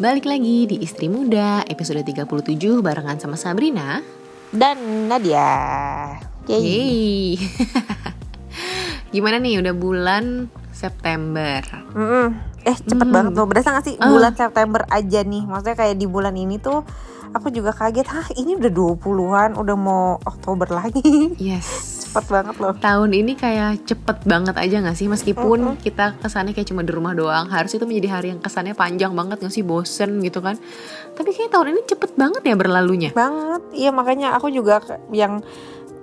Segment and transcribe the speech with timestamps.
[0.00, 2.24] Balik lagi di Istri Muda episode 37
[2.80, 4.00] barengan sama Sabrina
[4.50, 6.16] dan Nadia.
[6.48, 6.56] Yeay.
[6.56, 7.28] Yeay
[9.14, 10.24] Gimana nih udah bulan
[10.72, 11.60] September
[11.92, 12.32] Mm-mm.
[12.62, 13.12] Eh cepet Hmm.
[13.12, 13.44] banget loh.
[13.44, 14.08] Berasa gak sih Ah.
[14.08, 15.44] bulan September aja nih?
[15.44, 16.80] Maksudnya kayak di bulan ini tuh
[17.30, 18.08] aku juga kaget.
[18.08, 21.36] Hah ini udah 20-an, udah mau Oktober lagi.
[21.36, 22.74] Yes cepet banget loh.
[22.74, 25.06] Tahun ini kayak cepet banget aja gak sih?
[25.06, 29.14] Meskipun kita kesannya kayak cuma di rumah doang Harusnya itu menjadi hari yang kesannya panjang
[29.14, 29.62] banget gak sih?
[29.62, 30.58] Bosen gitu kan?
[31.14, 33.10] Tapi kayak tahun ini cepet banget ya berlalunya.
[33.14, 33.62] Banget.
[33.70, 34.82] Iya makanya aku juga
[35.14, 35.38] yang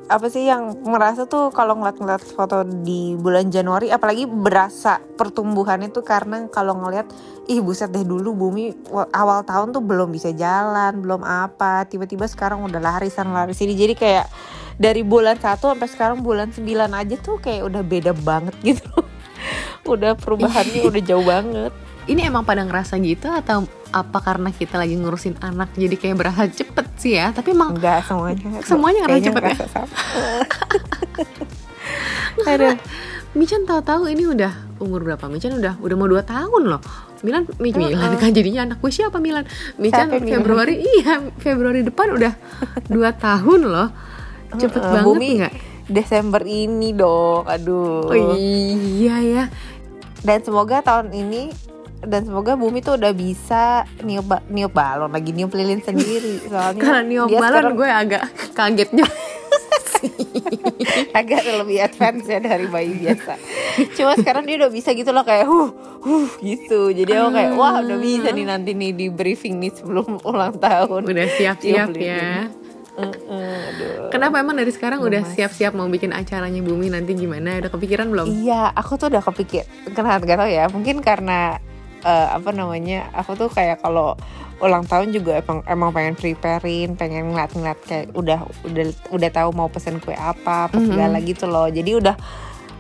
[0.08, 6.00] apa sih yang merasa tuh kalau ngeliat-ngeliat foto di bulan Januari apalagi berasa pertumbuhan itu
[6.00, 7.12] karena kalau ngeliat
[7.52, 12.24] ih buset deh dulu bumi wa- awal tahun tuh belum bisa jalan belum apa tiba-tiba
[12.24, 14.26] sekarang udah lari sana lari sini jadi kayak
[14.78, 18.90] dari bulan 1 sampai sekarang bulan 9 aja tuh kayak udah beda banget gitu
[19.84, 21.74] udah perubahannya udah jauh banget
[22.08, 26.48] Ini emang pada ngerasa gitu atau apa karena kita lagi ngurusin anak jadi kayak berasa
[26.48, 29.56] cepet sih ya Tapi emang enggak semuanya Semuanya ngerasa cepet ya?
[29.68, 29.96] sama.
[32.48, 32.76] Aduh.
[33.36, 35.28] Michan tahu-tahu ini udah umur berapa?
[35.28, 36.82] Michan udah udah mau 2 tahun loh.
[37.22, 39.44] Milan Mi- Milan kan jadinya anak gue siapa Milan?
[39.76, 40.42] Michan Siapa Milan?
[40.42, 42.34] Februari iya Februari depan udah
[42.88, 43.90] 2 tahun loh.
[44.54, 45.54] Cepet Uh, banget Bumi nggak?
[45.88, 48.08] Desember ini dong, aduh.
[48.08, 49.44] Oh iya ya.
[50.20, 51.52] Dan semoga tahun ini
[52.00, 53.64] dan semoga Bumi tuh udah bisa
[54.02, 58.24] niup ba- niup balon lagi niup lilin sendiri soalnya Kalau niup balon sekarang gue agak
[58.54, 59.16] kaget juga.
[61.18, 63.34] agak lebih advance ya dari bayi biasa.
[63.94, 66.94] Cuma sekarang dia udah bisa gitu loh kayak huh huh gitu.
[66.94, 71.02] Jadi aku kayak wah udah bisa nih nanti nih di briefing nih sebelum ulang tahun.
[71.02, 72.46] Udah siap-siap Tiup ya.
[72.98, 74.10] Aduh.
[74.10, 77.62] Kenapa emang dari sekarang udah siap-siap mau bikin acaranya Bumi nanti gimana?
[77.62, 78.28] Udah kepikiran belum?
[78.28, 79.64] Iya, aku tuh udah kepikir.
[79.94, 80.66] Kenapa gak tau ya?
[80.68, 81.62] Mungkin karena
[82.02, 83.10] eh, apa namanya?
[83.14, 84.18] Aku tuh kayak kalau
[84.58, 89.70] ulang tahun juga emang emang pengen preparein, pengen ngeliat-ngeliat kayak udah udah udah tahu mau
[89.70, 90.88] pesen kue apa, apa Mhm.
[90.90, 91.70] segala gitu loh.
[91.70, 92.16] Jadi udah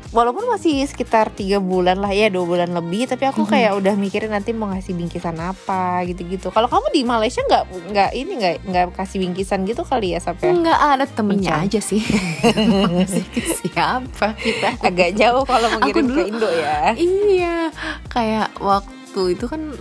[0.09, 4.31] walaupun masih sekitar tiga bulan lah ya dua bulan lebih, tapi aku kayak udah mikirin
[4.31, 6.47] nanti mau ngasih bingkisan apa gitu-gitu.
[6.49, 10.49] Kalau kamu di Malaysia nggak nggak ini nggak nggak kasih bingkisan gitu kali ya sampai
[10.49, 11.65] Enggak ada temennya Michan.
[11.67, 12.01] aja sih.
[13.59, 14.69] Siapa kita?
[14.81, 16.93] agak jauh kalau dulu- ke Indo ya.
[16.93, 17.57] Iya,
[18.07, 18.95] kayak waktu
[19.33, 19.73] itu kan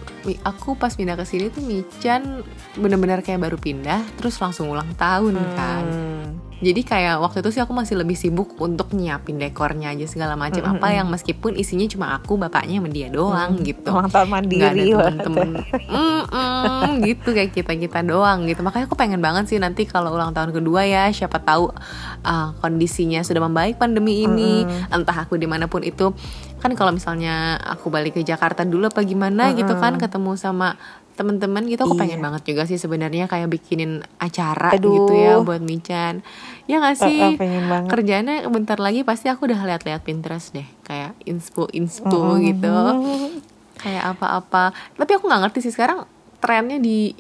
[0.43, 2.41] aku pas pindah ke sini tuh Michan
[2.75, 5.85] bener-bener kayak baru pindah, terus langsung ulang tahun kan.
[6.57, 6.65] Hmm.
[6.65, 10.65] Jadi kayak waktu itu sih aku masih lebih sibuk untuk nyiapin dekornya aja segala macam.
[10.65, 13.93] Mm, apa mm, yang meskipun isinya cuma aku, bapaknya sama dia doang gitu.
[13.93, 14.97] Ulang tahun ada mandiri banget.
[14.97, 15.49] temen-temen.
[15.93, 18.65] Mm-mm, gitu kayak kita kita doang gitu.
[18.65, 21.69] Makanya aku pengen banget sih nanti kalau ulang tahun kedua ya siapa tahu
[22.25, 24.65] uh, kondisinya sudah membaik pandemi ini.
[24.89, 26.17] Entah aku di mana pun itu.
[26.57, 30.81] Kan kalau misalnya aku balik ke Jakarta dulu apa gimana gitu kan ketemu sama
[31.17, 32.03] teman-teman gitu aku Iya.
[32.05, 34.93] pengen banget juga sih sebenarnya kayak bikinin acara Aduh.
[34.93, 36.21] gitu ya buat Michan.
[36.69, 37.19] Ya nggak sih?
[37.89, 42.77] kerjanya bentar lagi pasti aku udah lihat-lihat Pinterest deh kayak inspo inspo gitu.
[43.77, 44.77] Kayak apa-apa.
[44.95, 46.05] Tapi aku nggak ngerti sih sekarang
[46.39, 47.17] trennya di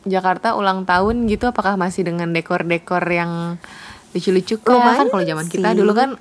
[0.00, 3.60] Jakarta ulang tahun gitu apakah masih dengan dekor-dekor yang
[4.10, 6.18] lucu-lucu kan kalau zaman kita dulu kan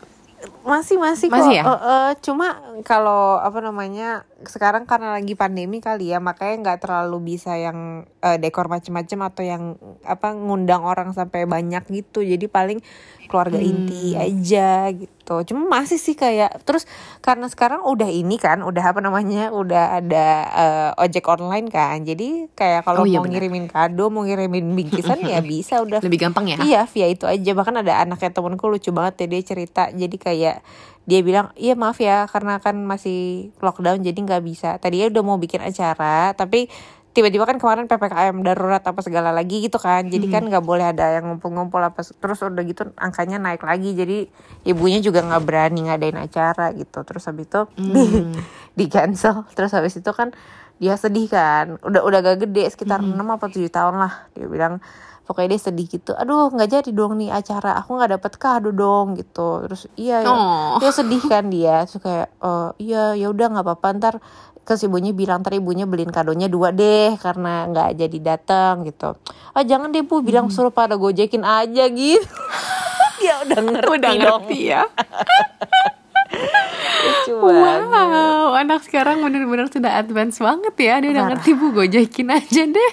[0.64, 1.40] masih masih kok.
[1.40, 1.64] Masih ya?
[1.64, 2.47] Eh, eh, cuma
[2.84, 8.38] kalau apa namanya sekarang karena lagi pandemi kali ya makanya nggak terlalu bisa yang eh,
[8.40, 9.64] dekor macem-macem atau yang
[10.03, 12.24] apa ngundang orang sampai banyak gitu.
[12.24, 12.80] Jadi paling
[13.30, 13.70] keluarga Hmm.
[13.72, 15.19] inti aja gitu.
[15.45, 16.90] Cuma masih sih kayak terus
[17.22, 22.01] karena sekarang udah ini kan udah apa namanya udah ada eh, ojek online kan.
[22.01, 23.38] Jadi kayak Oh kalau iya mau benar.
[23.38, 26.01] ngirimin kado mau ngirimin bingkisan ya bisa udah.
[26.01, 26.57] Lebih gampang ya?
[26.59, 27.51] Iya via itu aja.
[27.53, 29.84] Bahkan ada anaknya temenku lucu banget ya dia cerita.
[29.94, 30.66] Jadi kayak
[31.09, 34.78] dia bilang iya maaf ya karena kan masih lockdown jadi nggak bisa.
[34.78, 36.69] Tadinya udah mau bikin acara tapi
[37.19, 40.07] tiba-tiba kan kemarin ppkm darurat apa segala lagi gitu kan.
[40.07, 43.91] Jadi kan nggak boleh ada yang ngumpul-ngumpul apa terus udah gitu angkanya naik lagi.
[43.91, 44.31] Jadi
[44.63, 47.03] ibunya juga nggak berani ngadain acara gitu.
[47.03, 48.06] Terus habis itu di
[48.79, 49.44] di cancel.
[49.52, 50.32] Terus habis itu kan
[50.79, 51.76] dia sedih kan.
[51.84, 54.79] Udah udah gak gede sekitar enam apa tujuh tahun lah dia bilang.
[55.29, 56.17] Pokoknya dia sedih gitu.
[56.17, 57.78] Aduh nggak jadi dong nih acara.
[57.78, 59.61] Aku nggak dapet kado dong gitu.
[59.67, 60.34] Terus iya ya.
[60.34, 60.82] Oh.
[60.82, 61.85] dia sedih kan dia.
[61.85, 63.88] Terus kayak "Eh, iya ya udah nggak apa-apa.
[63.94, 64.16] Ntar
[64.64, 69.17] terus ibunya bilang ntar ibunya beliin kadonya dua deh karena nggak jadi datang gitu.
[69.52, 72.26] Ah jangan deh bu bilang suruh pada gojekin aja gitu.
[73.20, 74.22] Dia udah ngerti udah dong.
[74.46, 74.82] ngerti ya.
[77.00, 77.88] Lucu banget.
[77.90, 80.94] wow anak sekarang bener-bener sudah advance banget ya.
[81.02, 82.91] Dia udah ngerti bu gojekin aja deh.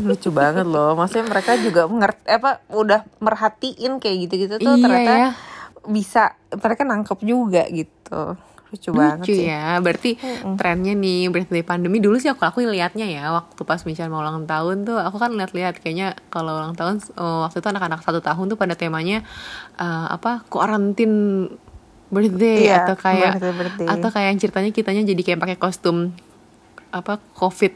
[0.00, 0.94] Lucu banget loh.
[0.94, 5.30] Maksudnya mereka juga ngerti apa udah merhatiin kayak gitu-gitu tuh Iya ternyata ya.
[5.86, 8.22] bisa mereka nangkep juga gitu
[8.68, 9.48] lucu, banget lucu sih.
[9.48, 10.10] ya berarti
[10.60, 12.04] trennya nih dari pandemi.
[12.04, 15.32] Dulu sih aku aku lihatnya ya waktu pas Michelle mau ulang tahun tuh aku kan
[15.32, 19.24] lihat-lihat kayaknya kalau ulang tahun oh, waktu itu anak-anak satu tahun tuh pada temanya
[19.80, 21.48] eh, apa kuarantin
[22.12, 23.86] birthday Iya, atau kayak birthday, birthday.
[23.88, 26.12] atau kayak yang ceritanya kitanya jadi kayak pakai kostum
[26.92, 27.72] apa covid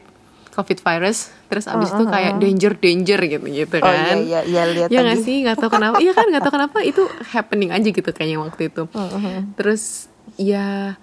[0.53, 1.33] covid virus.
[1.49, 4.17] Terus abis itu kayak danger danger gitu gitu oh kan.
[4.21, 5.41] iya iya iya lihat ya nggak sih?
[5.41, 5.97] Nggak tahu kenapa.
[5.97, 6.25] Iya kan?
[6.29, 7.01] Nggak tahu kenapa itu
[7.33, 8.85] happening aja gitu kayaknya waktu itu.
[9.57, 10.97] Terus ya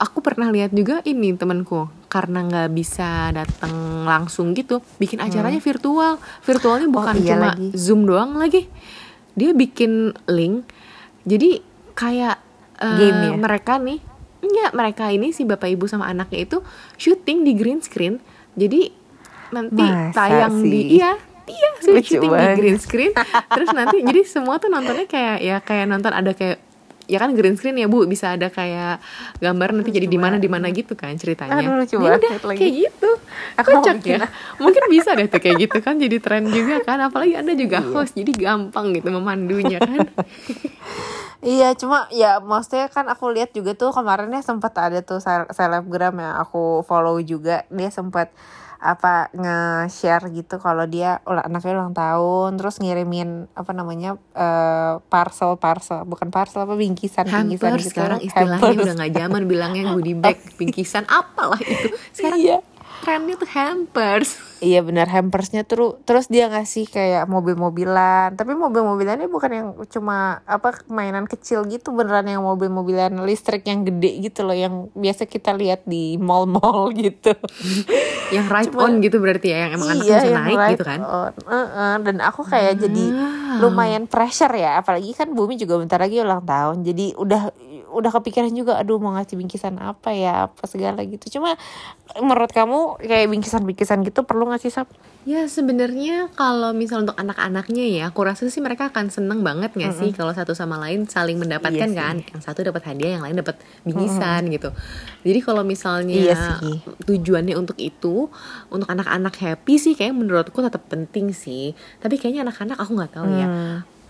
[0.00, 6.16] aku pernah lihat juga ini temanku karena nggak bisa datang langsung gitu bikin acaranya virtual.
[6.42, 7.68] Virtualnya bukan iya cuma lagi.
[7.76, 8.66] zoom doang lagi.
[9.36, 10.66] Dia bikin link.
[11.28, 11.60] Jadi
[11.94, 12.40] kayak
[12.80, 13.36] Game ya?
[13.36, 14.00] mereka nih
[14.40, 16.64] enggak mereka ini si bapak ibu sama anaknya itu
[16.96, 18.16] syuting di green screen.
[18.56, 18.88] Jadi
[19.52, 20.82] nanti Masa tayang di sih?
[20.96, 21.12] iya
[21.44, 23.12] iya Lucu syuting di green screen.
[23.52, 26.69] Terus nanti jadi semua tuh nontonnya kayak ya kayak nonton ada kayak
[27.10, 28.06] ya kan green screen ya bu.
[28.06, 29.02] Bisa ada kayak
[29.36, 31.58] gambar nanti jadi di mana di mana gitu kan ceritanya.
[31.58, 32.56] Aduh, lucu Ya udah, lagi.
[32.56, 33.10] kayak gitu.
[33.58, 34.30] Aku kocak ya?
[34.56, 37.02] Mungkin bisa deh tuh kayak gitu kan jadi tren juga kan.
[37.02, 37.60] Apalagi anda Iya.
[37.60, 40.06] juga host jadi gampang gitu memandunya kan.
[41.40, 46.12] Iya cuma ya maksudnya kan aku lihat juga tuh kemarinnya sempat ada tuh sel- selebgram
[46.12, 47.64] yang aku follow juga.
[47.72, 48.28] Dia sempat
[48.80, 55.60] apa nge-share gitu kalau dia ulang anaknya ulang tahun terus ngirimin apa namanya eh, parcel
[55.60, 58.80] parcel bukan parcel apa bingkisan bingkisan hampers gitu sekarang istilahnya Hampers.
[58.80, 62.58] udah nggak zaman bilangnya goodie bag bingkisan apalah itu sekarang Iya.
[63.00, 64.36] Trennya tuh hampers.
[64.60, 65.08] Iya benar.
[65.08, 68.36] Hampersnya terus terus dia ngasih kayak mobil-mobilan.
[68.36, 71.90] Tapi mobil-mobilannya bukan yang cuma apa mainan kecil gitu.
[71.90, 74.52] Beneran yang mobil-mobilan listrik yang gede gitu loh.
[74.52, 77.32] Yang biasa kita lihat di mall-mall gitu.
[78.28, 81.00] Yang ride on gitu berarti ya yang emang anaknya bisa yang naik gitu kan?
[81.00, 81.32] on.
[81.40, 81.94] Uh-uh.
[82.04, 83.58] dan aku kayak jadi Ah.
[83.58, 84.78] lumayan pressure ya.
[84.78, 86.84] Apalagi kan Bumi juga bentar lagi ulang tahun.
[86.84, 87.48] Jadi udah
[87.90, 91.58] udah kepikiran juga aduh mau ngasih bingkisan apa ya apa segala gitu cuma
[92.18, 94.88] menurut kamu kayak bingkisan-bingkisan gitu perlu ngasih sap
[95.28, 99.92] Ya sebenarnya kalau misal untuk anak-anaknya ya, aku rasa sih mereka akan seneng banget nggak
[99.92, 103.36] sih kalau satu sama lain saling mendapatkan Iya kan, yang satu dapat hadiah, yang lain
[103.36, 104.72] dapat bingkisan gitu.
[105.20, 106.80] Jadi kalau misalnya Iya sih.
[107.04, 108.32] tujuannya untuk itu,
[108.72, 111.76] untuk anak-anak happy sih, kayak menurutku tetap penting sih.
[112.00, 113.46] Tapi kayaknya anak-anak aku nggak tahu ya.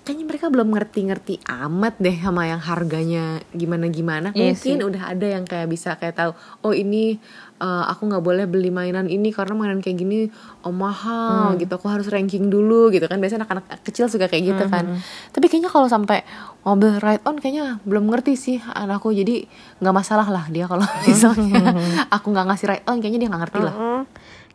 [0.00, 0.04] Hmm.
[0.08, 4.32] Kayaknya mereka belum ngerti-ngerti amat deh sama yang harganya gimana-gimana.
[4.32, 4.88] Iya Mungkin sih.
[4.88, 6.32] udah ada yang kayak bisa kayak tahu,
[6.64, 7.20] oh ini
[7.60, 10.32] uh, aku nggak boleh beli mainan ini karena mainan kayak gini
[10.64, 11.68] oh mahal gitu.
[11.76, 13.20] Aku harus ranking dulu gitu kan.
[13.20, 14.98] Biasanya anak-anak kecil suka kayak gitu kan.
[15.36, 16.24] Tapi kayaknya kalau sampai
[16.64, 19.12] mobil ride on kayaknya belum ngerti sih anakku.
[19.12, 19.44] Jadi
[19.84, 21.76] nggak masalah lah dia kalau misalnya
[22.16, 23.74] aku nggak ngasih ride on kayaknya dia nggak ngerti lah.
[23.76, 24.00] Mm-mm.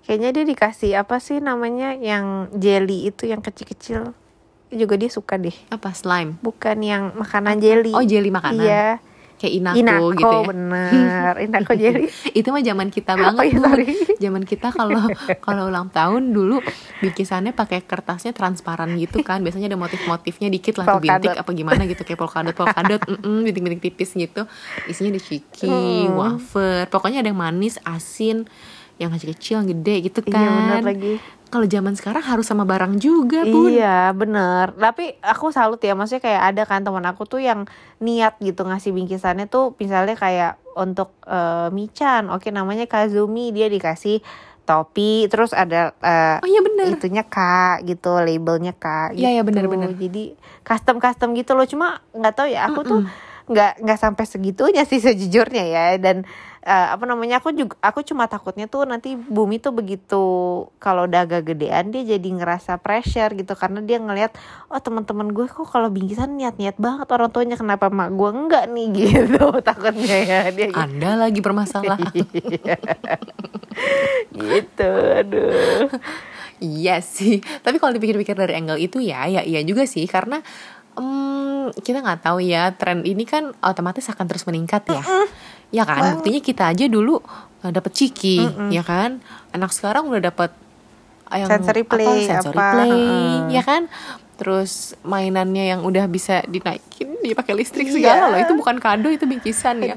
[0.05, 4.24] Kayaknya dia dikasih apa sih namanya yang jelly itu yang kecil-kecil
[4.77, 5.55] juga dia suka deh.
[5.67, 6.37] Apa slime?
[6.39, 7.91] Bukan yang makanan jelly.
[7.91, 8.61] Oh jelly makanan.
[8.61, 8.87] Iya.
[9.35, 10.47] Kayak inako, Inako gitu ya.
[10.53, 11.33] bener.
[11.41, 12.07] Inako jelly.
[12.39, 13.63] itu mah zaman kita banget Oh iya, Bun.
[13.67, 13.85] sorry.
[14.15, 15.03] zaman kita kalau
[15.45, 16.63] kalau ulang tahun dulu
[16.97, 22.01] bikisannya pakai kertasnya transparan gitu kan biasanya ada motif-motifnya dikit lah bintik apa gimana gitu
[22.01, 24.47] kayak polkadot polkadot mm bintik-bintik tipis gitu
[24.85, 26.15] isinya ada ciki Hmm.
[26.15, 28.47] wafer pokoknya ada yang manis asin
[28.95, 31.13] yang kecil-kecil yang gede gitu Iya kan bener lagi.
[31.49, 33.71] Kalau zaman sekarang harus sama barang juga bun.
[33.71, 34.73] Iya bener.
[34.75, 37.69] Tapi aku salut ya Maksudnya kayak ada kan teman aku tuh yang
[38.03, 44.19] Niat gitu ngasih bingkisannya tuh Misalnya kayak untuk eh, Michan Oke namanya Kazumi Dia dikasih
[44.65, 46.97] topi Terus ada eh, oh iya bener.
[46.97, 47.37] itunya K
[47.85, 49.23] gitu labelnya K gitu.
[49.23, 49.93] Iya, iya, bener-bener.
[49.93, 50.33] jadi
[50.65, 51.69] custom custom gitu loh.
[51.69, 52.99] Cuma nggak tahu ya aku tuh
[53.45, 55.85] nggak nggak sampai segitunya sih sejujurnya ya.
[56.01, 56.25] Dan
[56.65, 60.23] eh, apa namanya aku juga aku cuma takutnya tuh nanti bumi tuh begitu
[60.81, 63.53] kalau udah agak gedean dia jadi ngerasa pressure gitu.
[63.53, 64.33] Karena dia ngelihat
[64.73, 68.87] oh teman-teman gue kok kalau bingkisan niat-niat banget orang tuanya kenapa mak gue enggak nih?
[69.05, 71.97] Gitu takutnya ya dia gitu, anda lagi bermasalah.
[74.35, 75.89] Gitu aduh.
[76.63, 80.07] Iya sih, tapi kalau dipikir-pikir dari angle itu ya, ya iya juga sih.
[80.07, 80.39] Karena
[80.95, 85.03] em, kita nggak tahu ya tren ini kan otomatis akan terus meningkat ya,
[85.71, 86.19] ya kan?
[86.19, 87.19] Buktinya kita aja dulu
[87.63, 89.19] uh, dapat ciki, ya kan?
[89.51, 90.51] Anak sekarang udah dapat
[91.33, 93.49] yang Sensory play, apa, sensory apa, play, mm-mm.
[93.49, 93.89] ya kan?
[94.35, 97.95] Terus mainannya yang udah bisa dinaikin, dia pakai listrik Iya.
[97.95, 98.39] segala loh.
[98.39, 99.95] Itu bukan kado, itu bingkisan ya.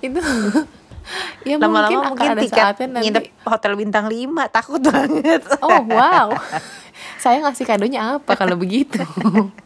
[0.00, 0.18] Itu
[1.46, 5.86] ya lama-lama mungkin, akan ada tiket saatnya nanti nginep hotel bintang 5 takut banget Oh
[5.86, 6.34] wow,
[7.22, 8.98] saya ngasih kadonya apa kalau begitu?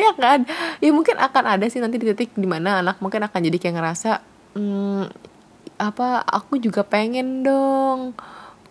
[0.00, 0.46] ya kan,
[0.78, 3.74] ya mungkin akan ada sih nanti di titik di mana anak mungkin akan jadi kayak
[3.76, 4.10] ngerasa,
[4.54, 5.02] hmm,
[5.80, 8.12] apa aku juga pengen dong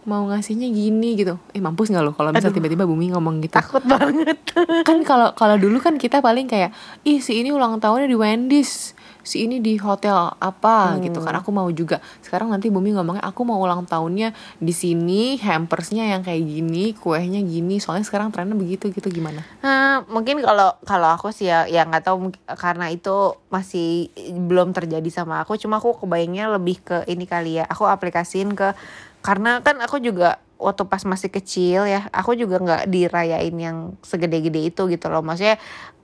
[0.07, 1.37] mau ngasihnya gini gitu.
[1.53, 3.53] Eh mampus nggak lo kalau misal tiba-tiba bumi ngomong gitu?
[3.53, 4.41] takut banget
[4.87, 6.73] kan kalau kalau dulu kan kita paling kayak
[7.05, 11.51] ih si ini ulang tahunnya di Wendy's si ini di hotel apa gitu kan aku
[11.51, 11.99] mau juga.
[12.23, 17.43] Sekarang nanti bumi ngomongnya aku mau ulang tahunnya di sini hampersnya yang kayak gini kuehnya
[17.43, 19.43] gini soalnya sekarang trennya begitu gitu gimana?
[19.61, 25.09] Nah, mungkin kalau kalau aku sih ya ya nggak tahu karena itu masih belum terjadi
[25.09, 28.77] sama aku cuma aku kebayangnya lebih ke ini kali ya aku aplikasiin ke
[29.19, 34.67] karena kan aku juga waktu pas masih kecil ya aku juga nggak dirayain yang segede-gede
[34.75, 35.23] itu gitu loh.
[35.23, 35.55] Maksudnya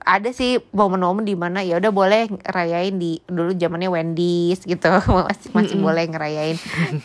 [0.06, 4.86] ada sih momen-momen di mana ya udah boleh rayain di dulu zamannya Wendy's gitu.
[5.26, 6.56] Masih masih boleh ngerayain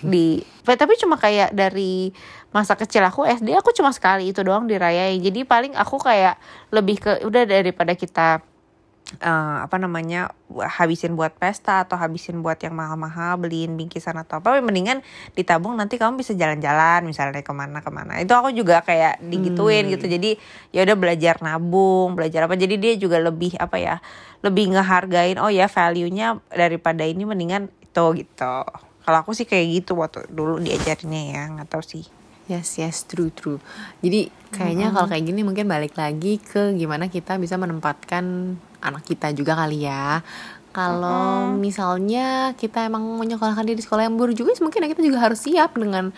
[0.05, 2.13] di tapi cuma kayak dari
[2.53, 5.17] masa kecil aku SD aku cuma sekali itu doang dirayain.
[5.17, 6.37] Jadi paling aku kayak
[6.69, 8.45] lebih ke udah daripada kita
[9.19, 14.59] eh, apa namanya habisin buat pesta atau habisin buat yang mahal-mahal beliin bingkisan atau apa
[14.63, 15.03] mendingan
[15.35, 18.23] ditabung nanti kamu bisa jalan-jalan misalnya ke mana ke mana.
[18.23, 20.07] Itu aku juga kayak digituin gitu.
[20.07, 20.39] Jadi
[20.71, 22.55] ya udah belajar nabung belajar apa.
[22.55, 23.95] Jadi dia juga lebih apa ya
[24.41, 28.55] lebih ngehargain oh ya value nya daripada ini mendingan itu gitu.
[29.01, 32.05] Kalau aku sih kayak gitu waktu dulu diajarinnya ya nggak tahu sih.
[32.49, 33.63] Yes, yes, true, true.
[34.03, 39.31] Jadi kayaknya kalau kayak gini mungkin balik lagi ke gimana kita bisa menempatkan anak kita
[39.31, 40.25] juga kali ya.
[40.71, 45.43] Kalau misalnya kita emang menyekolahkan dia di sekolah yang buruk juga, mungkin kita juga harus
[45.43, 46.15] siap dengan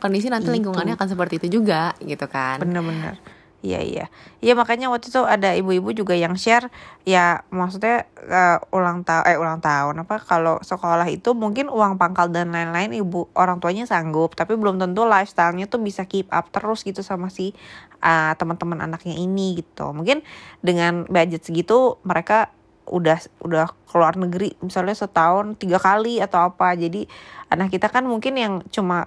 [0.00, 2.56] kondisi nanti lingkungannya akan seperti itu juga, gitu kan?
[2.64, 3.20] bener-bener
[3.60, 4.04] Iya iya,
[4.40, 6.72] iya makanya waktu itu ada ibu-ibu juga yang share
[7.04, 12.32] ya maksudnya eh, ulang tahun eh ulang tahun apa kalau sekolah itu mungkin uang pangkal
[12.32, 16.80] dan lain-lain ibu orang tuanya sanggup tapi belum tentu lifestyle-nya tuh bisa keep up terus
[16.88, 17.52] gitu sama si
[18.00, 19.92] eh, teman-teman anaknya ini gitu.
[19.92, 20.24] Mungkin
[20.64, 22.48] dengan budget segitu mereka
[22.88, 26.72] udah udah keluar negeri misalnya setahun tiga kali atau apa.
[26.80, 27.04] Jadi
[27.52, 29.04] anak kita kan mungkin yang cuma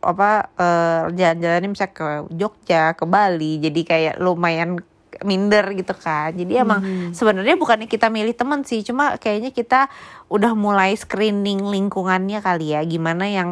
[0.00, 4.80] apa eh, jalan-jalannya bisa ke Jogja ke Bali jadi kayak lumayan
[5.24, 6.32] minder gitu kan.
[6.32, 6.80] Jadi emang
[7.12, 9.92] sebenarnya bukannya kita milih teman sih cuma kayaknya kita
[10.32, 12.80] udah mulai screening lingkungannya kali ya.
[12.84, 13.48] Gimana yang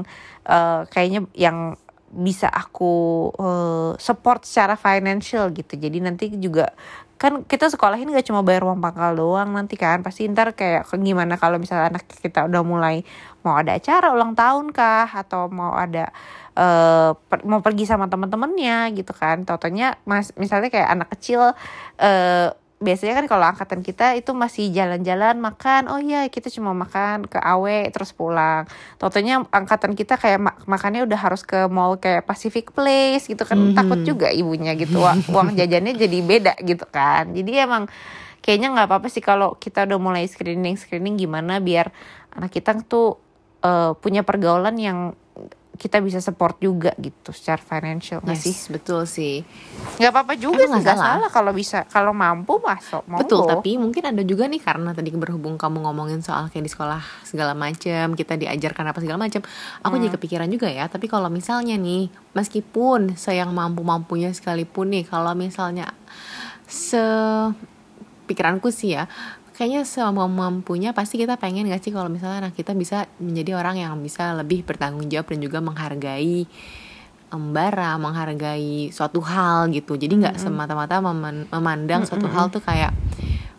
[0.48, 1.76] eh, kayaknya yang
[2.08, 5.76] bisa aku eh, support secara financial gitu.
[5.76, 6.72] Jadi nanti juga
[7.18, 10.00] kan kita sekolahin gak cuma bayar uang pangkal doang nanti kan.
[10.06, 13.02] Pasti ntar kayak gimana kalau misalnya anak kita udah mulai
[13.42, 15.10] mau ada acara ulang tahun kah?
[15.10, 16.14] Atau mau ada
[16.58, 19.42] eh per- mau pergi sama teman-temannya gitu kan.
[19.42, 21.52] Totonya mas misalnya kayak anak kecil
[21.98, 25.90] eh biasanya kan kalau angkatan kita itu masih jalan-jalan makan.
[25.90, 28.70] Oh iya kita cuma makan ke awe terus pulang.
[29.02, 33.74] Totonya angkatan kita kayak ma- makannya udah harus ke mall kayak Pacific Place gitu kan.
[33.74, 35.02] Takut juga ibunya gitu.
[35.34, 37.34] Uang jajannya jadi beda gitu kan.
[37.34, 37.90] Jadi emang
[38.38, 41.90] kayaknya nggak apa-apa sih kalau kita udah mulai screening screening gimana biar
[42.32, 43.18] anak kita tuh
[43.60, 45.18] eh, punya pergaulan yang
[45.78, 49.46] kita bisa support juga gitu secara financial nggak sih Yes, betul sih.
[49.94, 51.14] nggak apa-apa juga Emang sih nggak salah.
[51.16, 53.22] salah kalau bisa kalau mampu masuk monggo.
[53.22, 56.98] Betul, tapi mungkin ada juga nih karena tadi berhubung kamu ngomongin soal kayak di sekolah
[57.22, 59.38] segala macam, kita diajarkan apa segala macam.
[59.80, 60.02] Aku Hmm.
[60.02, 65.94] jadi kepikiran juga ya, tapi kalau misalnya nih, meskipun sayang mampu-mampunya sekalipun nih, kalau misalnya
[66.64, 66.98] se
[68.26, 69.06] pikiranku sih ya,
[69.58, 73.98] kayaknya semampunya pasti kita pengen gak sih kalau misalnya anak kita bisa menjadi orang yang
[73.98, 76.46] bisa lebih bertanggung jawab dan juga menghargai
[77.28, 79.98] embara menghargai suatu hal gitu.
[80.00, 82.94] Jadi nggak semata-mata meman- memandang suatu hal tuh kayak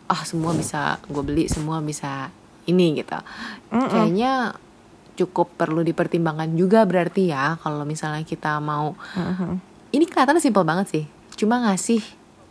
[0.09, 2.33] ah semua bisa gue beli semua bisa
[2.65, 3.19] ini gitu.
[3.69, 4.57] Kayaknya
[5.19, 8.95] cukup perlu dipertimbangkan juga berarti ya kalau misalnya kita mau
[9.91, 11.99] ini kelihatannya simpel banget sih cuma ngasih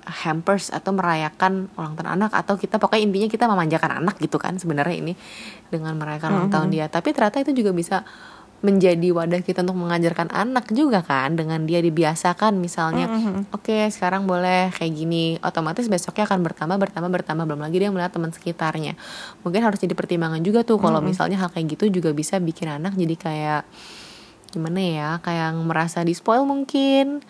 [0.09, 4.57] hampers atau merayakan ulang tahun anak atau kita pokoknya intinya kita memanjakan anak gitu kan
[4.57, 5.13] sebenarnya ini
[5.69, 6.89] dengan merayakan ulang tahun dia.
[6.89, 8.03] Tapi ternyata itu juga bisa
[8.59, 13.07] menjadi wadah kita untuk mengajarkan anak juga kan dengan dia dibiasakan misalnya
[13.55, 17.47] oke sekarang boleh kayak gini otomatis besoknya akan bertambah bertambah bertambah.
[17.47, 18.99] Belum lagi dia melihat teman sekitarnya.
[19.47, 22.99] Mungkin harus jadi pertimbangan juga tuh kalau misalnya hal kayak gitu juga bisa bikin anak
[22.99, 23.63] jadi kayak
[24.49, 27.21] gimana ya kayak merasa di spoil mungkin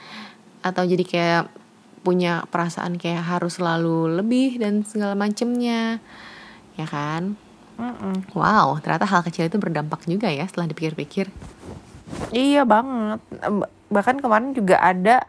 [0.62, 1.42] atau jadi kayak
[2.09, 6.00] punya perasaan kayak harus selalu lebih dan segala macemnya
[6.75, 7.37] ya kan
[7.77, 8.33] Mm-mm.
[8.33, 11.29] wow ternyata hal kecil itu berdampak juga ya setelah dipikir-pikir
[12.33, 13.21] Iya banget.
[13.29, 15.29] Ba- Bahkan kemarin juga ada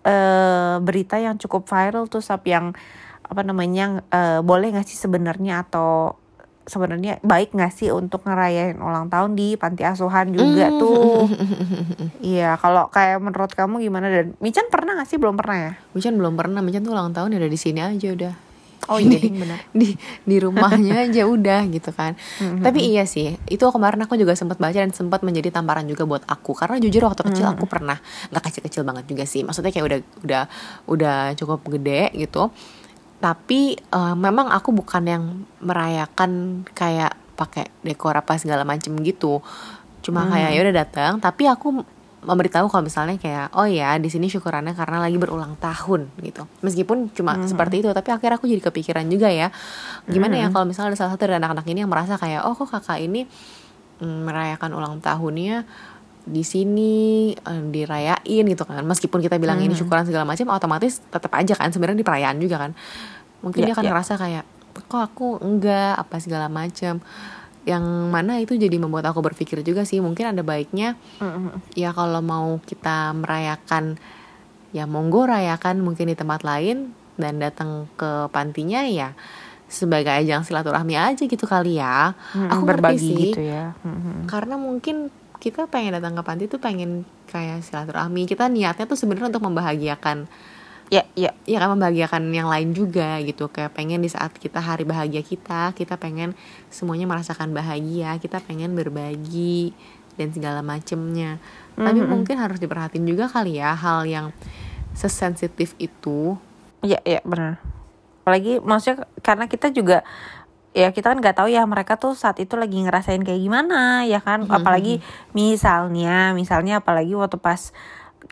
[0.00, 2.76] eh berita yang cukup viral tuh sap yang
[3.24, 6.19] apa namanya eh, boleh nggak sih sebenarnya atau
[6.70, 11.26] sebenarnya baik nggak sih untuk ngerayain ulang tahun di panti asuhan juga tuh.
[12.20, 14.36] Iya, kalau kayak menurut kamu gimana dan?
[14.38, 15.18] Mican pernah nggak sih?
[15.18, 15.72] Belum pernah ya?
[15.96, 16.60] Mican belum pernah.
[16.62, 18.34] Mican tuh ulang tahun ya udah di sini aja udah.
[18.88, 19.60] Oh iya, benar.
[19.80, 19.92] di
[20.24, 22.16] di rumahnya aja udah gitu kan.
[22.38, 26.24] Tapi iya sih itu kemarin aku juga sempat baca dan sempat menjadi tamparan juga buat
[26.24, 26.56] aku.
[26.56, 27.98] Karena jujur waktu kecil aku pernah
[28.32, 29.44] nggak kecil kecil banget juga sih.
[29.44, 30.42] Maksudnya kayak udah udah
[30.88, 32.52] udah cukup gede gitu
[33.20, 35.24] tapi uh, memang aku bukan yang
[35.60, 39.44] merayakan kayak pakai dekor apa segala macem gitu
[40.00, 40.30] cuma hmm.
[40.32, 41.84] kayak ya udah datang tapi aku
[42.20, 47.12] memberitahu kalau misalnya kayak oh ya di sini syukurannya karena lagi berulang tahun gitu meskipun
[47.16, 47.48] cuma hmm.
[47.48, 49.48] seperti itu tapi akhirnya aku jadi kepikiran juga ya
[50.04, 50.52] gimana ya hmm.
[50.52, 53.00] ya kalau misalnya ada salah satu dari anak-anak ini yang merasa kayak oh kok kakak
[53.00, 53.24] ini
[54.04, 55.64] mm, merayakan ulang tahunnya
[56.24, 58.84] di sini um, dirayain gitu kan.
[58.84, 59.66] Meskipun kita bilang hmm.
[59.70, 61.72] ini syukuran segala macam otomatis tetap aja kan.
[61.72, 62.72] Sebenarnya di perayaan juga kan.
[63.40, 63.92] Mungkin yeah, dia akan yeah.
[63.94, 64.44] ngerasa kayak
[64.86, 65.96] kok aku enggak?
[65.96, 67.00] Apa segala macam.
[67.68, 70.00] Yang mana itu jadi membuat aku berpikir juga sih.
[70.00, 71.76] Mungkin ada baiknya mm-hmm.
[71.76, 74.00] ya kalau mau kita merayakan
[74.70, 79.12] ya monggo rayakan mungkin di tempat lain dan datang ke pantinya ya
[79.70, 82.16] sebagai ajang silaturahmi aja gitu kali ya.
[82.32, 83.76] Mm-hmm, aku berbagi sih, gitu ya.
[83.86, 84.26] Mm-hmm.
[84.26, 84.96] karena mungkin
[85.40, 88.28] kita pengen datang ke panti tuh pengen kayak silaturahmi.
[88.28, 90.28] Kita niatnya tuh sebenarnya untuk membahagiakan.
[90.92, 91.32] Ya ya.
[91.48, 93.48] Ya kan membahagiakan yang lain juga gitu.
[93.48, 96.36] Kayak pengen di saat kita hari bahagia kita kita pengen
[96.68, 99.72] semuanya merasakan bahagia kita pengen berbagi
[100.20, 101.40] dan segala macemnya.
[101.40, 101.86] Mm-hmm.
[101.86, 104.36] tapi mungkin harus diperhatiin juga kali ya hal yang
[104.92, 106.36] sesensitif itu.
[106.84, 107.56] Ya ya benar.
[108.20, 110.04] Apalagi maksudnya karena kita juga
[110.70, 114.22] ya kita kan nggak tahu ya mereka tuh saat itu lagi ngerasain kayak gimana ya
[114.22, 114.58] kan mm-hmm.
[114.62, 114.94] apalagi
[115.34, 117.74] misalnya misalnya apalagi waktu pas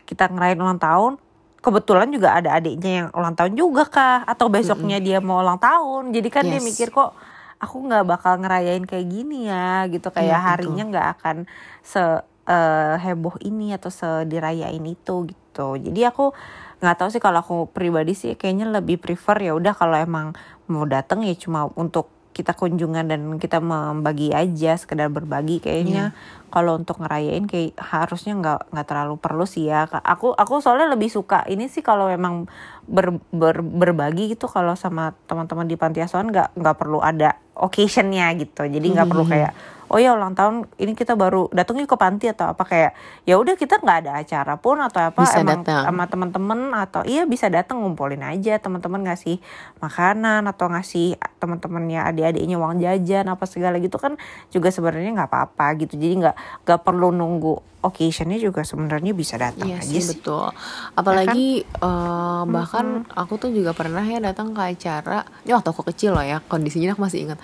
[0.07, 1.19] kita ngerayain ulang tahun
[1.59, 5.19] kebetulan juga ada adiknya yang ulang tahun juga kah atau besoknya mm -hmm.
[5.19, 6.51] dia mau ulang tahun jadi kan yes.
[6.55, 7.11] dia mikir kok
[7.59, 11.35] aku nggak bakal ngerayain kayak gini ya gitu kayak yeah, harinya nggak akan
[11.83, 16.31] se uh, heboh ini atau sedirayain itu gitu jadi aku
[16.79, 20.31] nggak tahu sih kalau aku pribadi sih kayaknya lebih prefer ya udah kalau emang
[20.71, 22.07] mau dateng ya cuma untuk
[22.39, 26.47] kita kunjungan dan kita membagi aja sekedar berbagi kayaknya yeah.
[26.47, 31.11] kalau untuk ngerayain kayak harusnya nggak nggak terlalu perlu sih ya aku aku soalnya lebih
[31.11, 32.47] suka ini sih kalau memang
[32.87, 38.31] ber, ber, berbagi gitu kalau sama teman-teman di panti asuhan nggak nggak perlu ada occasionnya
[38.39, 39.11] gitu jadi nggak hmm.
[39.11, 39.51] perlu kayak
[39.89, 42.91] oh ya ulang tahun ini kita baru datang yuk ke panti atau apa kayak
[43.25, 45.83] ya udah kita nggak ada acara pun atau apa bisa emang datang.
[45.89, 49.41] sama teman-teman atau iya bisa datang ngumpulin aja teman-teman ngasih
[49.81, 54.15] makanan atau ngasih teman-temannya adik-adiknya uang jajan apa segala gitu kan
[54.53, 56.35] juga sebenarnya nggak apa-apa gitu jadi nggak
[56.69, 60.09] nggak perlu nunggu occasionnya juga sebenarnya bisa datang iya aja sih, sih.
[60.19, 60.51] betul
[60.99, 61.87] apalagi ya kan?
[61.87, 63.21] uh, bahkan mm -hmm.
[63.23, 66.91] aku tuh juga pernah ya datang ke acara ya waktu aku kecil loh ya kondisinya
[66.93, 67.39] aku masih ingat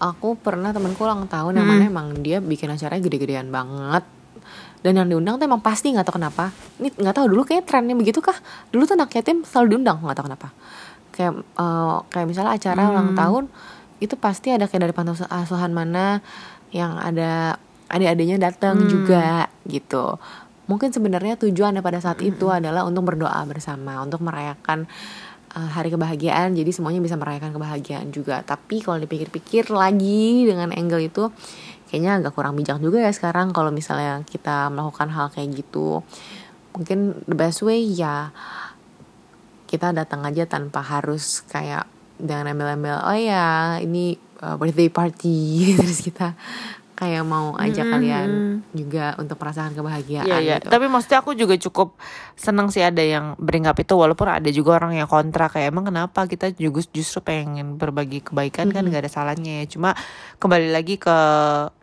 [0.00, 1.92] aku pernah temanku ulang tahun yang mana hmm.
[1.92, 4.02] emang dia bikin acaranya gede-gedean banget
[4.80, 7.92] dan yang diundang tuh emang pasti nggak tahu kenapa ini nggak tahu dulu kayak trennya
[7.92, 8.36] begitu kah
[8.72, 10.48] dulu tuh anak yatim selalu diundang nggak tahu kenapa
[11.12, 12.90] kayak uh, kayak misalnya acara hmm.
[12.96, 13.44] ulang tahun
[14.00, 16.24] itu pasti ada kayak dari pantai asuhan mana
[16.72, 17.60] yang ada
[17.92, 18.88] adik-adiknya datang hmm.
[18.88, 20.16] juga gitu
[20.64, 22.30] mungkin sebenarnya tujuannya pada saat hmm.
[22.32, 24.88] itu adalah untuk berdoa bersama untuk merayakan
[25.54, 28.42] uh, hari kebahagiaan jadi semuanya bisa merayakan kebahagiaan juga.
[28.46, 31.30] Tapi kalau dipikir-pikir lagi dengan angle itu
[31.90, 36.06] kayaknya agak kurang bijak juga ya sekarang kalau misalnya kita melakukan hal kayak gitu.
[36.76, 38.30] Mungkin the best way ya
[39.66, 41.86] kita datang aja tanpa harus kayak
[42.20, 45.38] jangan ambil-ambil oh ya ini uh, birthday party.
[45.78, 46.34] Terus kita
[47.00, 47.94] kayak mau ajak hmm.
[47.96, 48.30] kalian
[48.76, 50.58] juga untuk merasakan kebahagiaan yeah, yeah.
[50.60, 50.68] gitu.
[50.68, 51.96] Tapi maksudnya aku juga cukup
[52.36, 56.28] seneng sih ada yang beringgap itu walaupun ada juga orang yang kontra kayak emang kenapa
[56.28, 58.76] kita juga justru pengen berbagi kebaikan -hmm.
[58.76, 59.66] kan gak ada salahnya ya.
[59.72, 59.96] Cuma
[60.36, 61.16] kembali lagi ke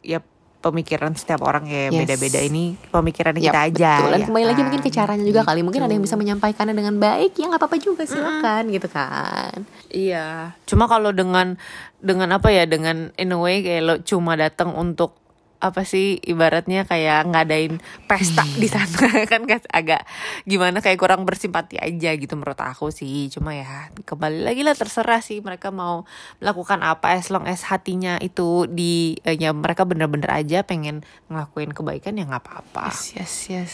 [0.05, 0.21] ya
[0.57, 4.11] pemikiran setiap orang ya beda-beda ini pemikiran yep, kita aja betul.
[4.11, 4.51] dan ya kembali kan?
[4.51, 5.49] lagi mungkin ke caranya juga gitu.
[5.53, 8.73] kali mungkin ada yang bisa menyampaikannya dengan baik ya nggak apa-apa juga silakan mm.
[8.73, 9.57] gitu kan
[9.93, 11.55] iya cuma kalau dengan
[12.01, 15.26] dengan apa ya dengan in a way kayak lo cuma datang untuk
[15.57, 19.41] apa sih ibaratnya kayak ngadain pesta di sana kan
[19.73, 20.05] agak
[20.45, 23.29] gimana kayak kurang bersimpati aja gitu menurut aku sih.
[23.33, 26.05] Cuma ya kembali lagi lah terserah sih mereka mau
[26.37, 31.73] melakukan apa as long as hatinya itu di eh, ya mereka bener-bener aja pengen ngelakuin
[31.73, 32.93] kebaikan ya nggak apa-apa.
[32.93, 33.71] Yes yes yes.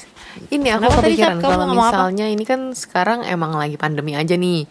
[0.47, 2.35] Ini aku kepikiran kalau misalnya apa?
[2.35, 4.65] ini kan sekarang emang lagi pandemi aja nih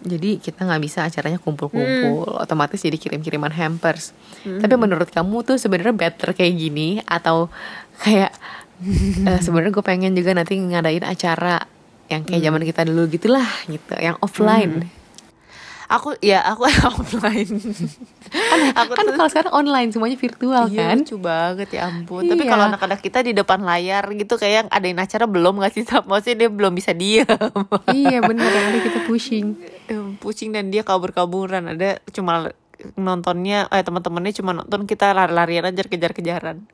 [0.00, 2.42] jadi kita nggak bisa acaranya kumpul-kumpul hmm.
[2.44, 4.64] otomatis jadi kirim-kiriman hampers hmm.
[4.64, 7.52] tapi menurut kamu tuh sebenarnya better kayak gini atau
[8.00, 8.32] kayak
[9.28, 11.64] uh, sebenarnya gue pengen juga nanti ngadain acara
[12.08, 12.48] yang kayak hmm.
[12.48, 14.99] zaman kita dulu gitulah gitu yang offline hmm
[15.90, 17.50] aku ya aku offline.
[18.30, 21.02] Kan, aku kan tuh, kalau sekarang online semuanya virtual iya, kan?
[21.02, 22.22] lucu banget ya ampun.
[22.22, 22.30] Iya.
[22.38, 25.82] tapi kalau anak-anak kita di depan layar gitu kayak ada yang acara belum nggak sih
[26.06, 27.50] maksudnya dia belum bisa diam
[27.98, 29.58] iya benar karena kita pushing
[30.22, 31.74] pushing dan dia kabur-kaburan.
[31.74, 32.54] Ada cuma
[32.96, 36.64] nontonnya eh teman-temannya cuma nonton kita lari-larian aja kejar-kejaran.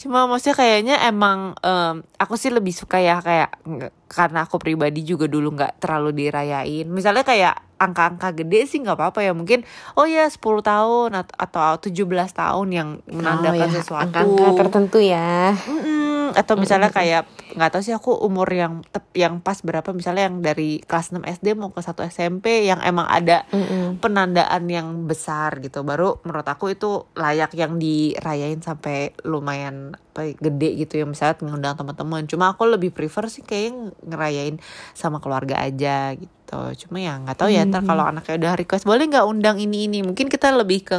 [0.00, 3.60] Cuma maksudnya kayaknya emang um, aku sih lebih suka ya kayak
[4.08, 6.88] karena aku pribadi juga dulu nggak terlalu dirayain.
[6.88, 9.34] Misalnya kayak angka-angka gede sih nggak apa-apa ya.
[9.34, 11.98] Mungkin oh ya 10 tahun at- atau 17
[12.32, 14.06] tahun yang menandakan Oh, ya, sesuatu.
[14.06, 15.58] angka-angka tertentu ya.
[15.58, 16.00] Mm-mm.
[16.32, 19.84] atau misalnya kayak nggak tahu sih aku umur yang tep yang pas berapa.
[19.92, 24.00] Misalnya yang dari kelas 6 SD mau ke 1 SMP yang emang ada Mm-mm.
[24.00, 25.84] penandaan yang besar gitu.
[25.84, 31.04] Baru menurut aku itu layak yang dirayain sampai lumayan apa ya, gede gitu ya.
[31.04, 32.24] Misalnya ngundang teman-teman.
[32.24, 34.56] Cuma aku lebih prefer sih kayak ngerayain
[34.92, 39.08] sama keluarga aja gitu cuma ya nggak tahu ya ntar kalau anaknya udah request boleh
[39.08, 40.96] nggak undang ini ini mungkin kita lebih ke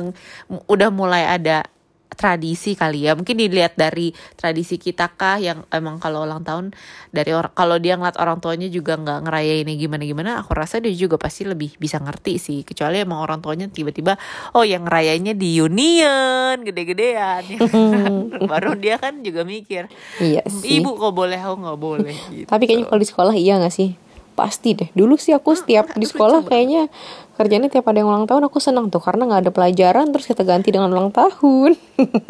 [0.49, 1.63] udah mulai ada
[2.13, 6.71] tradisi kali ya mungkin dilihat dari tradisi kita kah yang emang kalau ulang tahun
[7.09, 10.93] dari orang kalau dia ngeliat orang tuanya juga nggak ngerayainnya gimana gimana aku rasa dia
[10.93, 14.15] juga pasti lebih bisa ngerti sih kecuali emang orang tuanya tiba-tiba
[14.55, 18.11] oh yang ngerayainnya di union gede-gedean ya kan?
[18.45, 19.89] baru dia kan juga mikir
[20.21, 22.47] iya sih ibu kok boleh aku nggak boleh gitu.
[22.47, 24.02] Tapi kayaknya kalau di sekolah iya gak sih?
[24.33, 24.89] Pasti deh.
[24.97, 26.89] Dulu sih aku setiap di sekolah kayaknya
[27.33, 30.41] kerjanya tiap ada yang ulang tahun aku senang tuh karena nggak ada pelajaran terus kita
[30.45, 31.77] ganti dengan ulang tahun.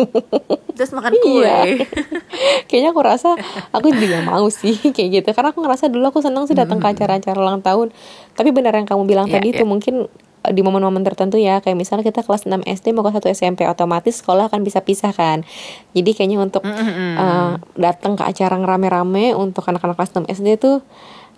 [0.76, 1.88] terus makan kue Iya.
[2.68, 3.36] kayaknya aku rasa
[3.72, 6.88] aku juga mau sih kayak gitu karena aku ngerasa dulu aku senang sih datang ke
[6.88, 7.92] acara-acara ulang tahun.
[8.36, 9.60] Tapi benar yang kamu bilang Iya, tadi iya.
[9.64, 9.96] tuh mungkin
[10.44, 13.64] eh, di momen-momen tertentu ya kayak misalnya kita kelas 6 SD mau ke 1 SMP
[13.64, 15.48] otomatis sekolah akan bisa pisah kan
[15.96, 20.84] jadi kayaknya untuk eh, datang ke acara rame-rame untuk anak-anak kelas 6 SD tuh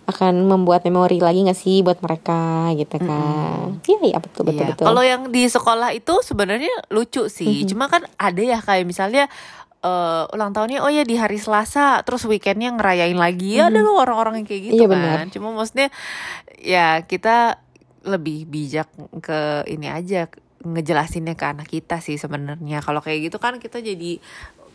[0.05, 4.71] akan membuat memori lagi gak sih buat mereka gitu kan iya iya betul betul Iya.
[4.71, 7.65] betul Kalau yang di sekolah itu sebenarnya lucu sih.
[7.65, 9.25] Cuma kan ada ya kayak misalnya
[9.81, 13.97] eh, ulang tahunnya oh ya di hari Selasa terus weekendnya ngerayain lagi ya ada loh
[13.97, 14.93] orang-orang yang kayak gitu Iya, kan.
[14.93, 15.17] benar.
[15.29, 15.89] Cuma maksudnya
[16.57, 17.57] ya kita
[18.03, 18.85] lebih bijak
[19.19, 20.29] ke ini aja
[20.61, 22.81] ngejelasinnya ke anak kita sih sebenarnya.
[22.81, 24.17] Kalau kayak gitu kan kita jadi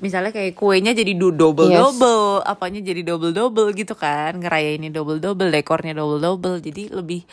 [0.00, 5.48] misalnya kayak kuenya jadi double double, apanya jadi double double gitu kan, ngerayainnya double double,
[5.48, 7.24] dekornya double double, jadi lebih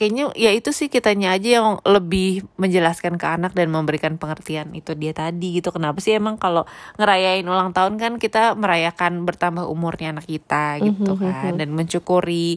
[0.00, 4.96] kayaknya ya itu sih kitanya aja yang lebih menjelaskan ke anak dan memberikan pengertian itu
[4.96, 5.68] dia tadi gitu.
[5.68, 6.64] Kenapa sih emang kalau
[6.96, 11.52] ngerayain ulang tahun kan kita merayakan bertambah umurnya anak kita gitu kan.
[11.60, 12.56] dan mencukuri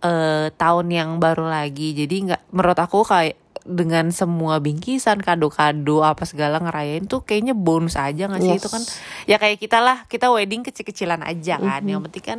[0.00, 1.92] eh, tahun yang baru lagi.
[1.92, 3.36] Jadi nggak menurut aku kayak
[3.68, 8.52] dengan semua bingkisan kado-kado apa segala ngerayain tuh kayaknya bonus aja nggak sih?
[8.56, 8.60] Yes.
[8.64, 8.82] itu kan
[9.28, 11.84] ya kayak kita lah kita wedding kecil-kecilan aja kan.
[11.84, 12.38] Yang penting kan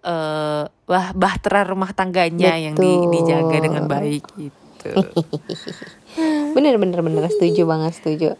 [0.00, 3.12] eh wah bahtera rumah tangganya yang di- Betul.
[3.12, 4.90] dijaga dengan baik gitu.
[6.56, 7.28] Bener bener bener.
[7.28, 8.34] Setuju banget setuju.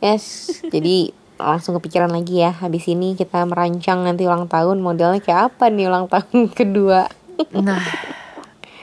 [0.00, 2.50] Yes jadi langsung kepikiran lagi ya.
[2.50, 4.80] Habis ini kita merancang nanti ulang tahun.
[4.80, 7.06] Modelnya kayak apa nih ulang tahun kedua?
[7.54, 7.84] Nah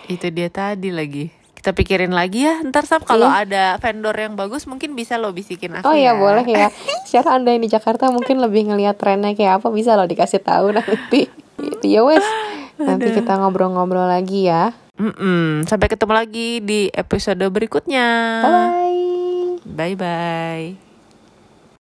[0.05, 2.61] itu dia tadi lagi kita pikirin lagi ya.
[2.61, 6.21] Ntar Sam kalau ada vendor yang bagus mungkin bisa lo bisikin aku oh ya ya
[6.21, 6.69] boleh ya.
[7.09, 10.69] Secara anda yang di Jakarta mungkin lebih ngelihat trennya kayak apa bisa loh dikasih tahu
[10.77, 11.25] nanti.
[11.57, 12.21] Itu ya wes.
[12.77, 14.77] Nanti kita ngobrol-ngobrol lagi ya.
[14.95, 15.67] Mm-mm.
[15.67, 18.07] sampai ketemu lagi di episode berikutnya.
[18.45, 18.95] Bye bye
[19.65, 20.84] bye bye